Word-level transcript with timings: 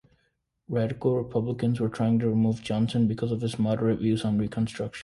Radical 0.67 1.15
Republicans 1.21 1.79
were 1.79 1.87
trying 1.87 2.17
to 2.17 2.27
remove 2.27 2.63
Johnson 2.63 3.07
because 3.07 3.31
of 3.31 3.41
his 3.41 3.59
moderate 3.59 3.99
views 3.99 4.25
on 4.25 4.39
Reconstruction. 4.39 4.99